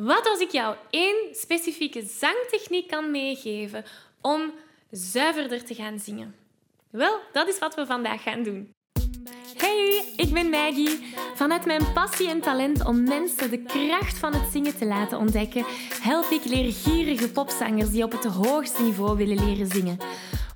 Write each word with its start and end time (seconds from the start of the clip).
Wat 0.00 0.28
als 0.28 0.40
ik 0.40 0.50
jou 0.50 0.76
één 0.90 1.16
specifieke 1.32 2.02
zangtechniek 2.02 2.88
kan 2.88 3.10
meegeven 3.10 3.84
om 4.20 4.52
zuiverder 4.90 5.64
te 5.64 5.74
gaan 5.74 5.98
zingen? 5.98 6.34
Wel, 6.90 7.18
dat 7.32 7.48
is 7.48 7.58
wat 7.58 7.74
we 7.74 7.86
vandaag 7.86 8.22
gaan 8.22 8.42
doen. 8.42 8.72
Hey, 9.56 10.12
ik 10.16 10.32
ben 10.32 10.50
Maggie. 10.50 11.14
Vanuit 11.34 11.64
mijn 11.64 11.92
passie 11.92 12.28
en 12.28 12.40
talent 12.40 12.84
om 12.84 13.02
mensen 13.02 13.50
de 13.50 13.62
kracht 13.62 14.18
van 14.18 14.34
het 14.34 14.52
zingen 14.52 14.76
te 14.76 14.86
laten 14.86 15.18
ontdekken, 15.18 15.64
help 16.02 16.30
ik 16.30 16.44
leergierige 16.44 17.30
popzangers 17.30 17.90
die 17.90 18.04
op 18.04 18.12
het 18.12 18.24
hoogste 18.24 18.82
niveau 18.82 19.16
willen 19.16 19.44
leren 19.44 19.66
zingen. 19.66 19.98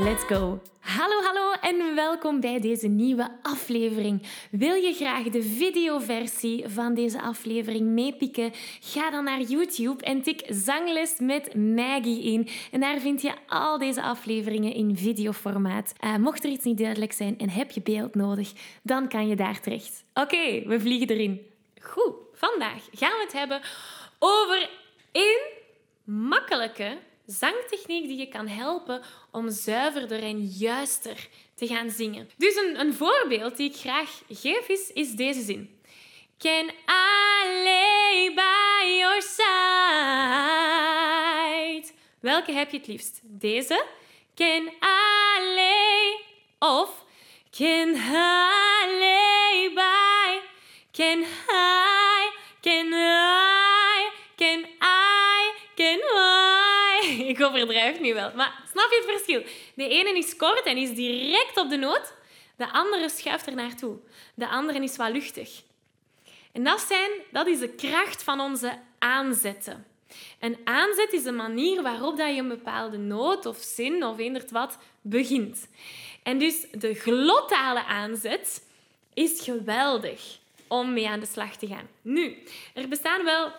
Let's 0.00 0.24
go! 0.24 0.60
Hallo, 0.80 1.22
hallo 1.22 1.52
en 1.52 1.94
welkom 1.94 2.40
bij 2.40 2.60
deze 2.60 2.86
nieuwe 2.86 3.30
aflevering. 3.42 4.22
Wil 4.50 4.74
je 4.74 4.92
graag 4.92 5.22
de 5.22 5.42
videoversie 5.42 6.68
van 6.68 6.94
deze 6.94 7.20
aflevering 7.20 7.86
meepikken? 7.86 8.50
Ga 8.80 9.10
dan 9.10 9.24
naar 9.24 9.40
YouTube 9.40 10.04
en 10.04 10.22
tik 10.22 10.42
Zangles 10.48 11.18
met 11.18 11.54
Maggie 11.54 12.22
in. 12.22 12.48
En 12.70 12.80
daar 12.80 12.98
vind 12.98 13.22
je 13.22 13.32
al 13.46 13.78
deze 13.78 14.02
afleveringen 14.02 14.74
in 14.74 14.96
videoformaat. 14.96 15.92
Uh, 16.04 16.16
mocht 16.16 16.44
er 16.44 16.50
iets 16.50 16.64
niet 16.64 16.78
duidelijk 16.78 17.12
zijn 17.12 17.38
en 17.38 17.50
heb 17.50 17.70
je 17.70 17.80
beeld 17.80 18.14
nodig, 18.14 18.52
dan 18.82 19.08
kan 19.08 19.28
je 19.28 19.36
daar 19.36 19.60
terecht. 19.60 20.04
Oké, 20.14 20.62
we 20.66 20.80
vliegen 20.80 21.08
erin. 21.08 21.40
Goed, 21.80 22.14
vandaag 22.32 22.88
gaan 22.92 23.16
we 23.16 23.22
het 23.22 23.32
hebben 23.32 23.60
over 24.18 24.70
één 25.12 25.40
makkelijke 26.04 26.98
zangtechniek 27.30 28.08
die 28.08 28.18
je 28.18 28.28
kan 28.28 28.48
helpen 28.48 29.02
om 29.30 29.50
zuiverder 29.50 30.22
en 30.22 30.46
juister 30.46 31.28
te 31.54 31.66
gaan 31.66 31.90
zingen. 31.90 32.30
Dus 32.36 32.56
een, 32.56 32.80
een 32.80 32.94
voorbeeld 32.94 33.56
die 33.56 33.70
ik 33.70 33.76
graag 33.76 34.22
geef 34.28 34.68
is, 34.68 35.12
deze 35.14 35.42
zin. 35.42 35.78
Can 36.38 36.68
I 36.88 37.62
lay 37.64 38.34
by 38.34 38.98
your 38.98 39.22
side? 39.22 39.48
Welke 42.20 42.52
heb 42.52 42.70
je 42.70 42.76
het 42.78 42.86
liefst? 42.86 43.20
Deze? 43.22 43.84
Can 44.34 44.62
I 44.66 45.54
lay? 45.54 46.20
Of 46.58 47.04
Can 47.52 47.96
I 47.96 48.86
lay 49.00 49.74
by? 49.74 50.40
Can 50.92 51.24
I? 51.24 51.49
Ik 57.30 57.42
overdrijf 57.42 58.00
nu 58.00 58.14
wel, 58.14 58.32
maar 58.34 58.62
snap 58.70 58.90
je 58.90 59.02
het 59.06 59.10
verschil? 59.10 59.42
De 59.74 59.88
ene 59.88 60.18
is 60.18 60.36
kort 60.36 60.62
en 60.62 60.76
is 60.76 60.94
direct 60.94 61.56
op 61.56 61.70
de 61.70 61.76
noot. 61.76 62.12
De 62.56 62.72
andere 62.72 63.08
schuift 63.08 63.46
er 63.46 63.54
naartoe. 63.54 63.96
De 64.34 64.48
andere 64.48 64.82
is 64.82 64.96
wat 64.96 65.10
luchtig. 65.10 65.62
En 66.52 66.64
dat, 66.64 66.80
zijn, 66.80 67.10
dat 67.30 67.46
is 67.46 67.58
de 67.58 67.68
kracht 67.68 68.22
van 68.22 68.40
onze 68.40 68.78
aanzetten. 68.98 69.86
Een 70.40 70.58
aanzet 70.64 71.12
is 71.12 71.22
de 71.22 71.32
manier 71.32 71.82
waarop 71.82 72.16
dat 72.16 72.34
je 72.34 72.40
een 72.40 72.48
bepaalde 72.48 72.98
noot 72.98 73.46
of 73.46 73.56
zin 73.56 74.04
of 74.04 74.18
eenderd 74.18 74.50
wat 74.50 74.78
begint. 75.00 75.68
En 76.22 76.38
dus 76.38 76.66
de 76.72 76.94
glottale 76.94 77.84
aanzet 77.84 78.66
is 79.14 79.40
geweldig 79.40 80.38
om 80.68 80.92
mee 80.92 81.08
aan 81.08 81.20
de 81.20 81.26
slag 81.26 81.56
te 81.56 81.66
gaan. 81.66 81.88
Nu, 82.02 82.42
er 82.74 82.88
bestaan 82.88 83.24
wel 83.24 83.52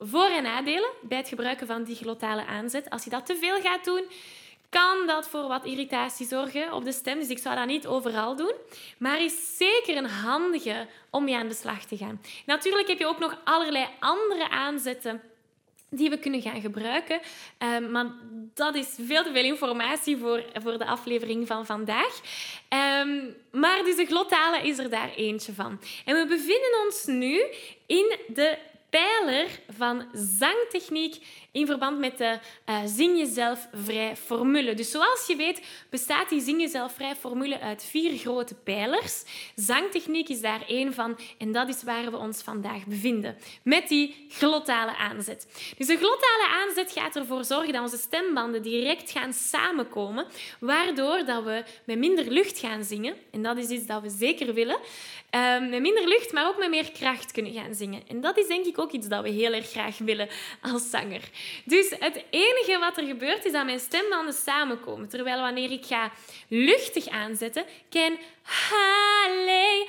voor- 0.00 0.30
en 0.30 0.42
nadelen 0.42 0.90
bij 1.02 1.18
het 1.18 1.28
gebruiken 1.28 1.66
van 1.66 1.84
die 1.84 1.96
glottale 1.96 2.46
aanzet. 2.46 2.90
Als 2.90 3.04
je 3.04 3.10
dat 3.10 3.26
te 3.26 3.36
veel 3.36 3.60
gaat 3.60 3.84
doen, 3.84 4.04
kan 4.68 5.06
dat 5.06 5.28
voor 5.28 5.48
wat 5.48 5.64
irritatie 5.64 6.26
zorgen 6.26 6.72
op 6.72 6.84
de 6.84 6.92
stem. 6.92 7.18
Dus 7.18 7.28
ik 7.28 7.38
zou 7.38 7.56
dat 7.56 7.66
niet 7.66 7.86
overal 7.86 8.36
doen. 8.36 8.54
Maar 8.98 9.22
is 9.22 9.56
zeker 9.56 9.96
een 9.96 10.08
handige 10.08 10.86
om 11.10 11.24
mee 11.24 11.36
aan 11.36 11.48
de 11.48 11.54
slag 11.54 11.84
te 11.84 11.96
gaan. 11.96 12.20
Natuurlijk 12.46 12.88
heb 12.88 12.98
je 12.98 13.06
ook 13.06 13.18
nog 13.18 13.38
allerlei 13.44 13.88
andere 13.98 14.50
aanzetten 14.50 15.22
die 15.90 16.10
we 16.10 16.18
kunnen 16.18 16.42
gaan 16.42 16.60
gebruiken. 16.60 17.20
Um, 17.58 17.90
maar 17.90 18.06
dat 18.54 18.74
is 18.74 18.96
veel 19.00 19.22
te 19.22 19.32
veel 19.32 19.44
informatie 19.44 20.16
voor, 20.16 20.44
voor 20.62 20.78
de 20.78 20.86
aflevering 20.86 21.46
van 21.46 21.66
vandaag. 21.66 22.20
Um, 23.02 23.36
maar 23.52 23.84
dus 23.84 23.96
de 23.96 24.06
glottale 24.06 24.62
is 24.62 24.78
er 24.78 24.90
daar 24.90 25.10
eentje 25.14 25.52
van. 25.52 25.80
En 26.04 26.16
we 26.16 26.26
bevinden 26.26 26.84
ons 26.84 27.04
nu 27.06 27.44
in 27.86 28.18
de 28.26 28.58
pijler 28.90 29.48
van 29.76 30.04
zangtechniek 30.12 31.16
in 31.52 31.66
verband 31.66 31.98
met 31.98 32.18
de 32.18 32.38
uh, 32.68 32.78
Zing 32.86 33.18
Jezelf 33.18 33.68
Vrij 33.72 34.16
formule. 34.16 34.74
Dus 34.74 34.90
zoals 34.90 35.24
je 35.26 35.36
weet 35.36 35.62
bestaat 35.90 36.28
die 36.28 36.40
Zing 36.40 36.60
Jezelf 36.60 36.92
Vrij 36.92 37.16
formule 37.16 37.60
uit 37.60 37.84
vier 37.84 38.18
grote 38.18 38.54
pijlers. 38.54 39.24
Zangtechniek 39.54 40.28
is 40.28 40.40
daar 40.40 40.62
één 40.66 40.94
van 40.94 41.18
en 41.38 41.52
dat 41.52 41.68
is 41.68 41.82
waar 41.82 42.10
we 42.10 42.16
ons 42.16 42.42
vandaag 42.42 42.86
bevinden. 42.86 43.36
Met 43.62 43.88
die 43.88 44.26
glottale 44.28 44.96
aanzet. 44.96 45.46
Dus 45.78 45.86
de 45.86 45.96
glottale 45.96 46.46
aanzet 46.48 46.92
gaat 46.92 47.16
ervoor 47.16 47.44
zorgen 47.44 47.72
dat 47.72 47.82
onze 47.82 47.96
stembanden 47.96 48.62
direct 48.62 49.10
gaan 49.10 49.32
samenkomen, 49.32 50.26
waardoor 50.60 51.24
dat 51.24 51.44
we 51.44 51.64
met 51.84 51.98
minder 51.98 52.30
lucht 52.30 52.58
gaan 52.58 52.84
zingen. 52.84 53.16
En 53.30 53.42
dat 53.42 53.56
is 53.56 53.68
iets 53.68 53.86
dat 53.86 54.02
we 54.02 54.10
zeker 54.10 54.54
willen. 54.54 54.78
Uh, 55.34 55.68
met 55.68 55.80
minder 55.80 56.08
lucht, 56.08 56.32
maar 56.32 56.46
ook 56.46 56.58
met 56.58 56.70
meer 56.70 56.92
kracht 56.92 57.32
kunnen 57.32 57.52
gaan 57.52 57.74
zingen. 57.74 58.02
En 58.08 58.20
dat 58.20 58.38
is 58.38 58.46
denk 58.46 58.66
ik 58.66 58.78
ook 58.80 58.92
iets 58.92 59.08
dat 59.08 59.22
we 59.22 59.28
heel 59.28 59.52
erg 59.52 59.70
graag 59.70 59.98
willen 59.98 60.28
als 60.60 60.90
zanger. 60.90 61.22
Dus 61.64 61.94
het 61.98 62.24
enige 62.30 62.78
wat 62.78 62.96
er 62.96 63.06
gebeurt 63.06 63.44
is 63.44 63.52
dat 63.52 63.64
mijn 63.64 63.80
stembanden 63.80 64.34
samenkomen. 64.34 65.08
Terwijl 65.08 65.40
wanneer 65.40 65.70
ik 65.70 65.84
ga 65.84 66.12
luchtig 66.48 67.08
aanzetten, 67.08 67.64
ken 67.88 68.18
hi, 68.42 69.86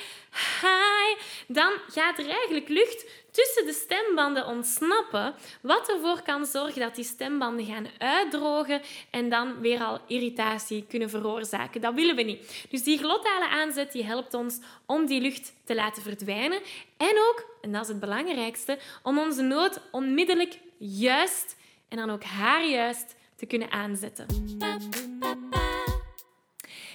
dan 1.47 1.71
gaat 1.87 2.19
er 2.19 2.29
eigenlijk 2.29 2.69
lucht 2.69 3.05
tussen 3.31 3.65
de 3.65 3.73
stembanden 3.73 4.47
ontsnappen, 4.47 5.35
wat 5.61 5.89
ervoor 5.89 6.21
kan 6.21 6.45
zorgen 6.45 6.81
dat 6.81 6.95
die 6.95 7.03
stembanden 7.03 7.65
gaan 7.65 7.87
uitdrogen 7.97 8.81
en 9.09 9.29
dan 9.29 9.59
weer 9.59 9.83
al 9.83 9.99
irritatie 10.07 10.85
kunnen 10.89 11.09
veroorzaken. 11.09 11.81
Dat 11.81 11.93
willen 11.93 12.15
we 12.15 12.21
niet. 12.21 12.65
Dus 12.69 12.83
die 12.83 12.97
glottale 12.97 13.47
aanzet 13.47 13.91
die 13.91 14.03
helpt 14.03 14.33
ons 14.33 14.59
om 14.85 15.05
die 15.05 15.21
lucht 15.21 15.53
te 15.63 15.75
laten 15.75 16.01
verdwijnen 16.01 16.61
en 16.97 17.17
ook, 17.29 17.45
en 17.61 17.71
dat 17.71 17.81
is 17.81 17.87
het 17.87 17.99
belangrijkste, 17.99 18.79
om 19.03 19.19
onze 19.19 19.41
noot 19.41 19.81
onmiddellijk 19.91 20.59
juist 20.77 21.55
en 21.87 21.97
dan 21.97 22.09
ook 22.09 22.23
haar 22.23 22.65
juist 22.65 23.15
te 23.35 23.45
kunnen 23.45 23.71
aanzetten. 23.71 24.25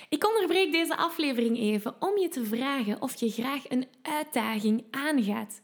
Ik 0.09 0.27
onderbreek 0.27 0.73
deze 0.73 0.97
aflevering 0.97 1.59
even 1.59 1.95
om 1.99 2.19
je 2.19 2.29
te 2.29 2.45
vragen 2.45 3.03
of 3.03 3.15
je 3.15 3.31
graag 3.31 3.69
een 3.69 3.89
uitdaging 4.03 4.85
aangaat. 4.91 5.61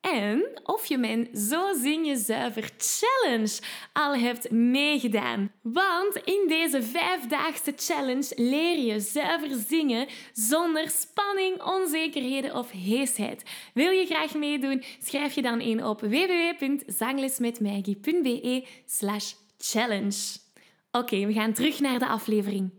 En 0.00 0.60
of 0.62 0.86
je 0.86 0.98
mijn 0.98 1.28
Zo 1.32 1.72
Zing 1.72 2.06
Je 2.06 2.16
Zuiver 2.16 2.70
Challenge 2.76 3.58
al 3.92 4.14
hebt 4.14 4.50
meegedaan. 4.50 5.52
Want 5.62 6.16
in 6.16 6.44
deze 6.48 6.82
vijfdaagse 6.82 7.72
challenge 7.76 8.32
leer 8.36 8.78
je 8.78 9.00
zuiver 9.00 9.50
zingen 9.68 10.06
zonder 10.32 10.90
spanning, 10.90 11.62
onzekerheden 11.62 12.54
of 12.54 12.70
heesheid. 12.70 13.42
Wil 13.74 13.90
je 13.90 14.06
graag 14.06 14.34
meedoen? 14.34 14.84
Schrijf 15.02 15.34
je 15.34 15.42
dan 15.42 15.60
in 15.60 15.84
op 15.84 16.00
www.zanglesmetmaggie.be 16.00 18.66
slash 18.86 19.32
challenge. 19.58 20.38
Oké, 20.90 21.26
we 21.26 21.32
gaan 21.32 21.52
terug 21.52 21.80
naar 21.80 21.98
de 21.98 22.08
aflevering. 22.08 22.70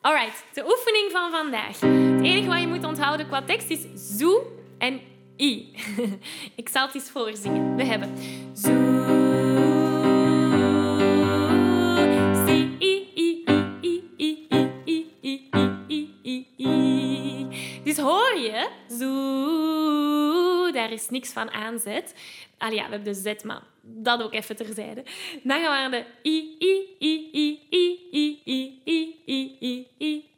Alright, 0.00 0.44
de 0.52 0.64
oefening 0.64 1.10
van 1.10 1.30
vandaag. 1.30 1.80
Het 1.80 2.24
enige 2.24 2.48
wat 2.48 2.60
je 2.60 2.66
moet 2.66 2.84
onthouden 2.84 3.26
qua 3.26 3.42
tekst 3.42 3.70
is 3.70 3.86
zo 4.18 4.58
en 4.80 5.00
i. 5.36 5.72
Ik 6.60 6.68
zal 6.68 6.86
het 6.86 6.94
eens 6.94 7.10
voorzingen. 7.10 7.76
We 7.76 7.84
hebben 7.84 8.10
zo, 8.56 8.70
daar 20.80 20.92
is 20.92 21.08
niks 21.08 21.32
van 21.32 21.50
aanzet. 21.50 22.14
Ah 22.58 22.72
ja, 22.72 22.84
we 22.84 22.90
hebben 22.90 23.12
de 23.12 23.34
z, 23.34 23.42
maar 23.42 23.62
dat 23.80 24.22
ook 24.22 24.32
even 24.32 24.56
terzijde. 24.56 25.02
Dan 25.42 25.60
gaan 25.62 25.90
we 25.90 25.96
naar 25.96 26.04
de 26.22 26.28
i, 26.30 26.56
i, 26.58 26.96
i, 26.98 27.30
i, 27.38 27.68
i, 27.70 27.98
i, 28.08 29.86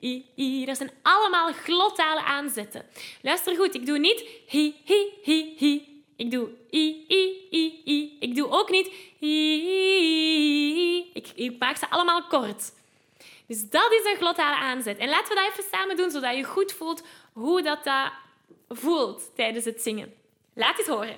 i, 0.00 0.25
i, 0.35 0.67
allemaal 1.03 1.53
glottalen 1.53 2.25
aanzetten. 2.25 2.85
Luister 3.23 3.56
goed, 3.56 3.75
ik 3.75 3.87
doe 3.87 3.99
niet 3.99 4.25
hi, 4.47 4.75
hi, 4.85 5.05
hi, 5.23 5.55
hi. 5.56 5.81
Ik 6.17 6.31
doe 6.31 6.49
i, 6.71 7.05
i, 7.09 7.49
i, 7.50 7.83
i. 7.85 8.17
Ik 8.21 8.37
doe 8.37 8.50
ook 8.50 8.71
niet 8.71 8.93
hi, 9.19 9.29
Ik, 11.12 11.29
ik 11.35 11.59
maak 11.59 11.77
ze 11.77 11.91
allemaal 11.91 12.27
kort. 12.27 12.73
Dus 13.47 13.71
dat 13.71 13.93
is 13.93 14.11
een 14.11 14.17
glottale 14.17 14.56
aanzet. 14.56 14.99
En 14.99 15.09
laten 15.09 15.29
we 15.29 15.35
dat 15.35 15.50
even 15.50 15.65
samen 15.73 15.97
doen, 15.97 16.11
zodat 16.11 16.37
je 16.37 16.44
goed 16.44 16.73
voelt 16.73 17.03
hoe 17.33 17.62
dat, 17.62 17.85
dat 17.85 18.12
voelt 18.69 19.31
tijdens 19.35 19.65
het 19.65 19.83
zingen. 19.83 20.21
Laat 20.55 20.79
eens 20.79 20.89
horen. 20.89 21.17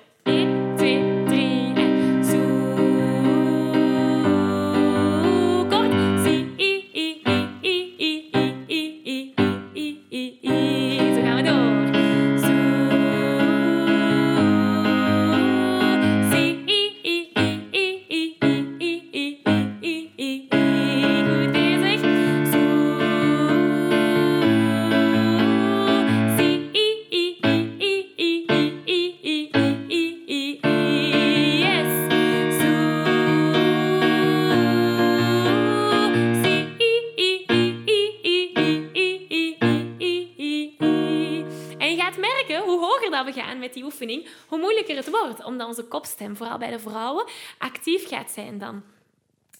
Die 43.73 43.83
oefening, 43.83 44.27
hoe 44.47 44.59
moeilijker 44.59 44.95
het 44.95 45.09
wordt. 45.09 45.43
Omdat 45.43 45.67
onze 45.67 45.83
kopstem, 45.83 46.35
vooral 46.35 46.57
bij 46.57 46.71
de 46.71 46.79
vrouwen, 46.79 47.25
actief 47.57 48.07
gaat 48.07 48.31
zijn 48.31 48.57
dan. 48.57 48.83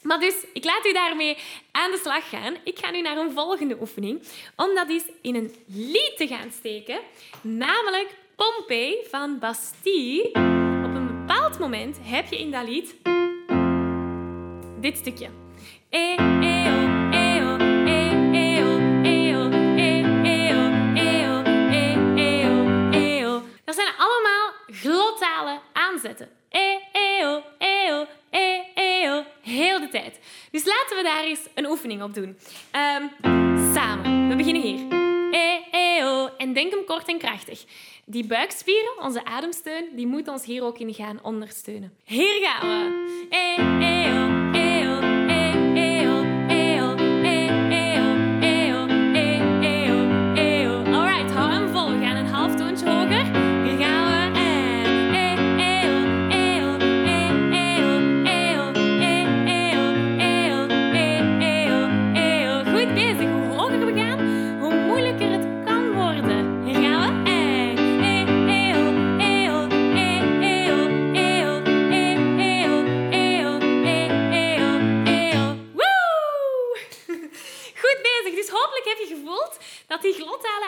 Maar 0.01 0.19
dus, 0.19 0.45
ik 0.53 0.63
laat 0.63 0.85
u 0.85 0.93
daarmee 0.93 1.37
aan 1.71 1.91
de 1.91 1.99
slag 2.03 2.29
gaan. 2.29 2.55
Ik 2.63 2.79
ga 2.79 2.91
nu 2.91 3.01
naar 3.01 3.17
een 3.17 3.31
volgende 3.31 3.77
oefening. 3.79 4.21
Om 4.55 4.75
dat 4.75 4.89
eens 4.89 5.05
in 5.21 5.35
een 5.35 5.55
lied 5.65 6.13
te 6.17 6.27
gaan 6.27 6.51
steken. 6.51 6.99
Namelijk 7.41 8.15
Pompey 8.35 9.05
van 9.09 9.39
Bastille. 9.39 10.27
Op 10.83 10.95
een 10.95 11.07
bepaald 11.07 11.59
moment 11.59 11.97
heb 12.01 12.27
je 12.27 12.39
in 12.39 12.51
dat 12.51 12.67
lied 12.67 12.95
dit 14.85 14.97
stukje. 14.97 15.29
E, 15.89 16.15
e, 16.41 17.04
daar 31.25 31.38
eens 31.38 31.48
een 31.54 31.66
oefening 31.66 32.04
op 32.04 32.13
doen. 32.13 32.38
Ehm, 32.72 33.04
samen. 33.74 34.30
We 34.30 34.36
beginnen 34.36 34.62
hier. 34.62 34.80
E, 35.31 35.60
e, 35.72 36.04
o. 36.04 36.30
En 36.38 36.54
denk 36.54 36.72
hem 36.72 36.86
kort 36.86 37.07
en 37.07 37.18
krachtig. 37.18 37.66
Die 38.06 38.27
buikspieren, 38.27 39.04
onze 39.04 39.25
ademsteun, 39.25 39.86
die 39.95 40.07
moet 40.07 40.27
ons 40.27 40.45
hier 40.45 40.63
ook 40.63 40.77
in 40.77 40.94
gaan 40.94 41.19
ondersteunen. 41.24 41.94
Hier 42.04 42.42
gaan 42.42 42.68
we. 42.68 43.27
E, 43.30 43.56
e, 43.86 44.22
o, 44.22 44.25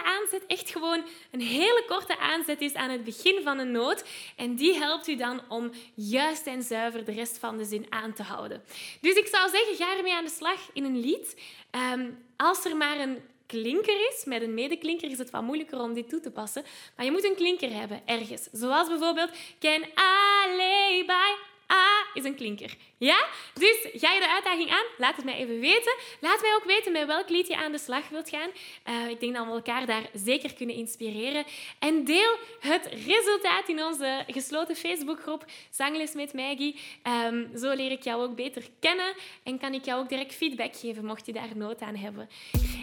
aanzet 0.04 0.46
echt 0.48 0.70
gewoon 0.70 1.04
een 1.32 1.42
hele 1.42 1.84
korte 1.88 2.18
aanzet 2.18 2.62
is 2.62 2.74
aan 2.74 2.90
het 2.90 3.04
begin 3.04 3.44
van 3.44 3.58
een 3.58 3.72
noot. 3.72 4.04
En 4.36 4.56
die 4.56 4.74
helpt 4.74 5.08
u 5.08 5.16
dan 5.16 5.42
om 5.48 5.72
juist 5.94 6.46
en 6.46 6.64
zuiver 6.64 7.06
de 7.06 7.12
rest 7.12 7.38
van 7.38 7.58
de 7.58 7.66
zin 7.66 7.86
aan 7.90 8.14
te 8.14 8.24
houden. 8.24 8.64
Dus 9.02 9.16
ik 9.16 9.28
zou 9.28 9.50
zeggen, 9.50 9.76
ga 9.76 9.98
ermee 9.98 10.14
aan 10.14 10.24
de 10.26 10.30
slag 10.30 10.70
in 10.74 10.84
een 10.84 11.00
lied. 11.00 11.42
Ehm, 11.72 12.10
als 12.38 12.66
er 12.66 12.78
maar 12.78 13.00
een 13.00 13.22
klinker 13.46 14.08
is, 14.10 14.26
met 14.26 14.42
een 14.42 14.54
medeklinker 14.54 15.10
is 15.10 15.18
het 15.18 15.30
wat 15.30 15.42
moeilijker 15.42 15.80
om 15.80 15.94
dit 15.94 16.10
toe 16.10 16.20
te 16.20 16.32
passen. 16.32 16.64
Maar 16.96 17.06
je 17.06 17.12
moet 17.12 17.24
een 17.24 17.36
klinker 17.36 17.74
hebben 17.74 18.02
ergens. 18.06 18.48
Zoals 18.52 18.88
bijvoorbeeld 18.88 19.32
Can 19.60 19.82
I 19.82 20.56
lay 20.58 21.06
by 21.06 21.47
A 21.74 22.06
is 22.14 22.24
een 22.24 22.36
klinker. 22.36 22.76
Ja? 22.98 23.26
Dus 23.54 23.88
ga 23.94 24.14
je 24.14 24.20
de 24.20 24.30
uitdaging 24.30 24.70
aan? 24.70 24.86
Laat 24.98 25.16
het 25.16 25.26
mij 25.26 25.36
even 25.36 25.60
weten. 25.60 25.96
Laat 26.20 26.42
mij 26.42 26.56
ook 26.56 26.64
weten 26.64 26.92
met 26.92 27.06
welk 27.06 27.30
lied 27.30 27.48
je 27.48 27.58
aan 27.58 27.72
de 27.72 27.78
slag 27.78 28.10
wilt 28.10 28.30
gaan. 28.30 28.50
Eh, 28.84 29.10
ik 29.10 29.20
denk 29.20 29.36
dat 29.36 29.46
we 29.46 29.52
elkaar 29.52 29.86
daar 29.86 30.10
zeker 30.14 30.54
kunnen 30.54 30.76
inspireren. 30.76 31.46
En 31.80 32.04
deel 32.04 32.38
het 32.60 32.90
resultaat 33.06 33.68
in 33.68 33.84
onze 33.84 34.24
gesloten 34.28 34.76
Facebookgroep 34.76 35.46
Zangles 35.70 36.14
met 36.14 36.34
Maggie. 36.34 36.80
Ehm, 37.04 37.58
zo 37.58 37.74
leer 37.74 37.92
ik 37.92 38.04
jou 38.04 38.24
ook 38.24 38.36
beter 38.36 38.64
kennen 38.80 39.14
en 39.44 39.60
kan 39.60 39.74
ik 39.74 39.86
jou 39.86 40.02
ook 40.02 40.10
direct 40.10 40.36
feedback 40.36 40.76
geven 40.76 41.06
mocht 41.06 41.26
je 41.26 41.34
daar 41.34 41.56
nood 41.56 41.82
aan 41.82 41.96
hebben. 41.96 42.30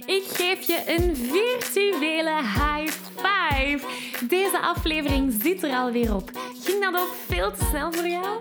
Ik 0.07 0.25
geef 0.25 0.67
je 0.67 0.83
een 0.87 1.17
virtuele 1.17 2.37
high 2.37 2.93
five. 3.17 3.87
Deze 4.29 4.59
aflevering 4.61 5.37
zit 5.43 5.63
er 5.63 5.75
alweer 5.75 6.15
op. 6.15 6.31
Ging 6.63 6.83
dat 6.83 7.01
ook 7.01 7.15
veel 7.27 7.53
te 7.53 7.65
snel 7.71 7.93
voor 7.93 8.09
jou? 8.09 8.41